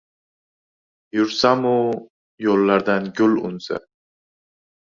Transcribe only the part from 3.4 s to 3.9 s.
unsa.